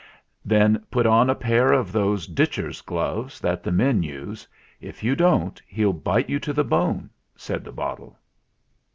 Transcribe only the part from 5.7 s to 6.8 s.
bite you to the